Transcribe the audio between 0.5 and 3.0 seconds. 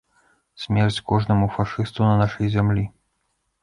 Смерць кожнаму фашысту на нашай зямлі!